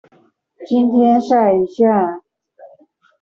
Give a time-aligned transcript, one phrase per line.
[0.65, 2.23] 今天曬一下